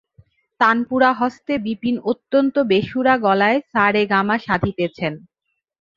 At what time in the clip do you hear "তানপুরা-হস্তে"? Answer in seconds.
0.59-1.53